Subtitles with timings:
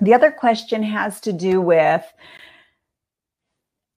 [0.00, 2.04] The other question has to do with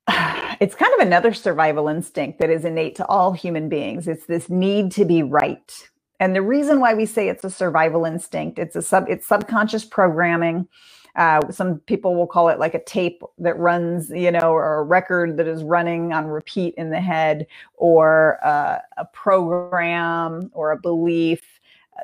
[0.60, 4.08] it's kind of another survival instinct that is innate to all human beings.
[4.08, 5.90] It's this need to be right.
[6.20, 9.86] And the reason why we say it's a survival instinct, it's a sub it's subconscious
[9.86, 10.68] programming.
[11.16, 14.84] Uh, some people will call it like a tape that runs, you know, or a
[14.84, 20.78] record that is running on repeat in the head, or uh, a program or a
[20.78, 21.42] belief,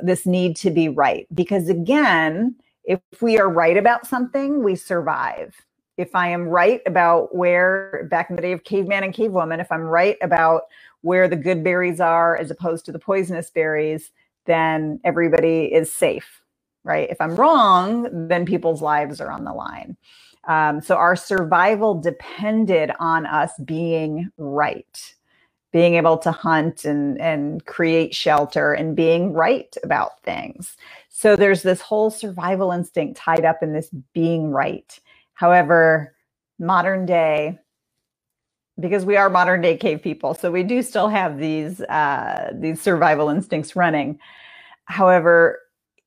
[0.02, 1.26] this need to be right.
[1.34, 2.56] Because again,
[2.90, 5.56] if we are right about something, we survive.
[5.98, 9.72] If I am right about where, back in the day of caveman and cavewoman, if
[9.72, 10.64] I'm right about
[11.04, 14.12] where the good berries are as opposed to the poisonous berries,
[14.48, 16.42] then everybody is safe
[16.86, 17.10] right?
[17.12, 19.98] If I'm wrong, then people's lives are on the line.
[20.48, 25.16] Um, so our survival depended on us being right,
[25.72, 30.76] being able to hunt and, and create shelter and being right about things.
[31.10, 35.00] So there's this whole survival instinct tied up in this being right.
[35.34, 36.16] However,
[36.60, 37.60] modern day,
[38.80, 42.82] because we are modern day cave people, so we do still have these uh, these
[42.82, 44.20] survival instincts running.
[44.86, 45.60] However,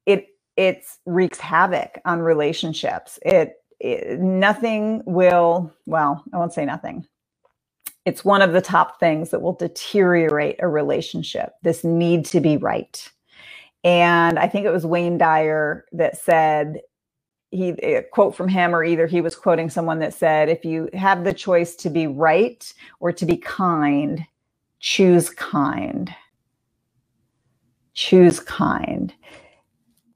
[0.06, 0.26] it
[0.56, 3.18] it wreaks havoc on relationships.
[3.22, 7.06] It, it nothing will, well, I won't say nothing.
[8.04, 11.54] It's one of the top things that will deteriorate a relationship.
[11.62, 13.08] This need to be right.
[13.84, 16.80] And I think it was Wayne Dyer that said,
[17.52, 20.88] he a quote from him or either he was quoting someone that said if you
[20.94, 24.24] have the choice to be right or to be kind
[24.80, 26.14] choose kind
[27.94, 29.12] choose kind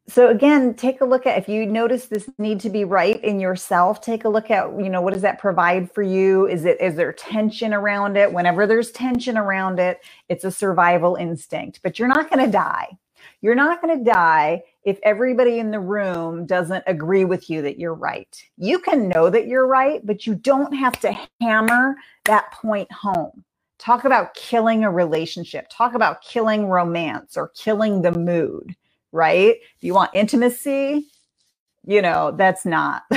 [0.08, 3.40] so again take a look at if you notice this need to be right in
[3.40, 6.46] yourself take a look at you know what does that provide for you?
[6.46, 8.32] Is it is there tension around it?
[8.32, 11.80] Whenever there's tension around it it's a survival instinct.
[11.82, 12.96] But you're not going to die.
[13.40, 17.78] You're not going to die if everybody in the room doesn't agree with you that
[17.78, 18.42] you're right.
[18.56, 23.44] You can know that you're right but you don't have to hammer that point home.
[23.78, 25.66] Talk about killing a relationship.
[25.68, 28.74] Talk about killing romance or killing the mood
[29.16, 29.56] right?
[29.76, 31.06] If you want intimacy,
[31.86, 33.02] you know, that's not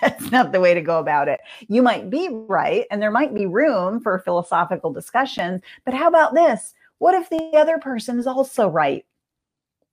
[0.00, 1.40] that's not the way to go about it.
[1.68, 6.34] You might be right and there might be room for philosophical discussions, but how about
[6.34, 6.74] this?
[6.98, 9.06] What if the other person is also right?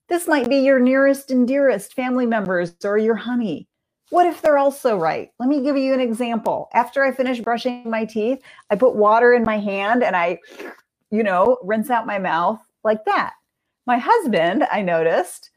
[0.09, 3.67] This might be your nearest and dearest family members or your honey.
[4.09, 5.31] What if they're also right?
[5.37, 6.69] Let me give you an example.
[6.73, 10.39] After I finish brushing my teeth, I put water in my hand and I,
[11.11, 13.33] you know, rinse out my mouth like that.
[13.87, 15.49] My husband, I noticed,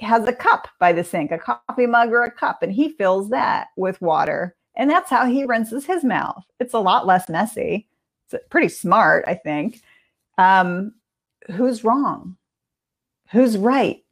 [0.00, 3.28] has a cup by the sink, a coffee mug or a cup, and he fills
[3.28, 4.56] that with water.
[4.74, 6.44] And that's how he rinses his mouth.
[6.60, 7.86] It's a lot less messy.
[8.32, 9.82] It's pretty smart, I think.
[10.38, 10.94] Um,
[11.50, 12.36] who's wrong?
[13.32, 14.02] Who's right?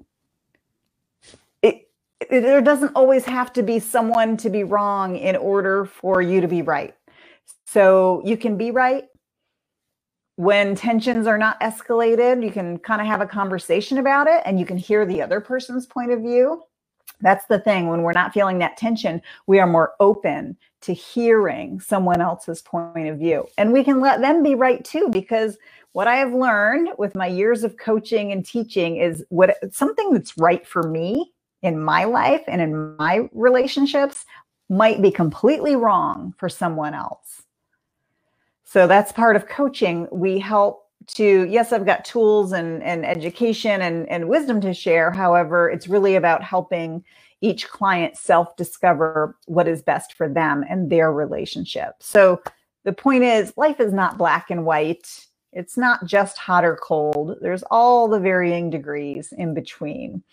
[1.63, 1.89] It,
[2.21, 6.43] it, there doesn't always have to be someone to be wrong in order for you
[6.43, 6.95] to be right.
[7.65, 9.05] So you can be right
[10.37, 14.61] when tensions are not escalated, you can kind of have a conversation about it and
[14.61, 16.63] you can hear the other person's point of view.
[17.21, 17.89] That's the thing.
[17.89, 23.09] When we're not feeling that tension, we are more open to hearing someone else's point
[23.09, 23.49] of view.
[23.57, 25.57] And we can let them be right too, because
[25.93, 30.37] what I have learned with my years of coaching and teaching is what something that's
[30.37, 31.33] right for me
[31.63, 34.27] in my life and in my relationships
[34.69, 37.46] might be completely wrong for someone else.
[38.67, 40.09] So that's part of coaching.
[40.13, 40.85] We help
[41.15, 45.13] to, yes, I've got tools and, and education and, and wisdom to share.
[45.13, 47.05] However, it's really about helping
[47.41, 51.95] each client self discover what is best for them and their relationship.
[52.01, 52.43] So
[52.85, 55.27] the point is, life is not black and white.
[55.53, 57.37] It's not just hot or cold.
[57.41, 60.25] There's all the varying degrees in between.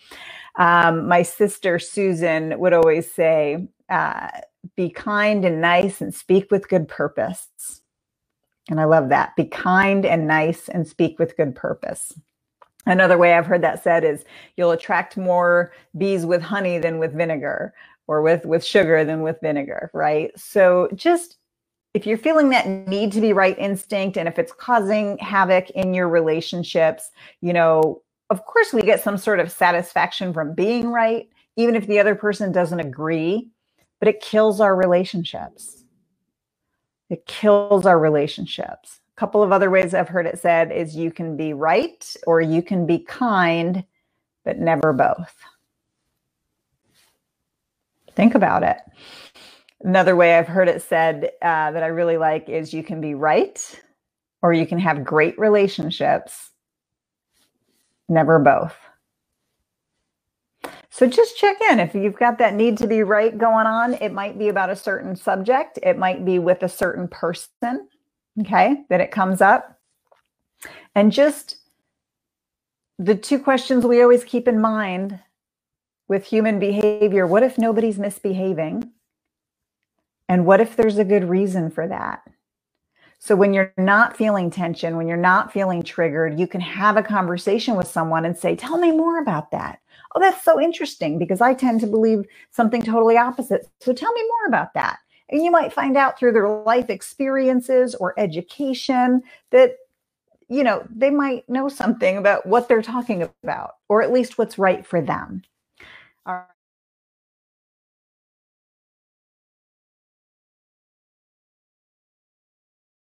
[0.56, 4.28] Um, my sister Susan would always say, uh,
[4.76, 7.48] be kind and nice and speak with good purpose.
[8.70, 9.36] And I love that.
[9.36, 12.12] Be kind and nice and speak with good purpose.
[12.86, 14.24] Another way I've heard that said is
[14.56, 17.74] you'll attract more bees with honey than with vinegar
[18.06, 20.30] or with with sugar than with vinegar, right?
[20.38, 21.36] So just
[21.94, 25.94] if you're feeling that need to be right instinct and if it's causing havoc in
[25.94, 27.10] your relationships,
[27.40, 31.86] you know, of course we get some sort of satisfaction from being right even if
[31.86, 33.48] the other person doesn't agree,
[34.00, 35.83] but it kills our relationships
[37.10, 39.00] it kills our relationships.
[39.16, 42.40] A couple of other ways I've heard it said is you can be right or
[42.40, 43.84] you can be kind,
[44.44, 45.34] but never both.
[48.16, 48.78] Think about it.
[49.82, 53.14] Another way I've heard it said uh, that I really like is you can be
[53.14, 53.80] right
[54.42, 56.50] or you can have great relationships,
[58.08, 58.74] never both.
[60.94, 61.80] So just check in.
[61.80, 64.76] If you've got that need to be right going on, it might be about a
[64.76, 67.88] certain subject, it might be with a certain person,
[68.40, 69.80] okay, that it comes up.
[70.94, 71.56] And just
[72.96, 75.18] the two questions we always keep in mind
[76.06, 78.92] with human behavior what if nobody's misbehaving?
[80.28, 82.22] And what if there's a good reason for that?
[83.18, 87.02] So when you're not feeling tension, when you're not feeling triggered, you can have a
[87.02, 89.80] conversation with someone and say, Tell me more about that.
[90.14, 93.66] Oh, that's so interesting because I tend to believe something totally opposite.
[93.80, 94.98] So tell me more about that.
[95.30, 99.76] And you might find out through their life experiences or education that,
[100.48, 104.58] you know, they might know something about what they're talking about, or at least what's
[104.58, 105.42] right for them.